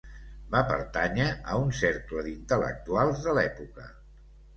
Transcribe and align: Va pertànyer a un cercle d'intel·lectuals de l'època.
Va 0.53 0.59
pertànyer 0.69 1.27
a 1.51 1.57
un 1.65 1.69
cercle 1.79 2.23
d'intel·lectuals 2.29 3.21
de 3.27 3.37
l'època. 3.39 3.87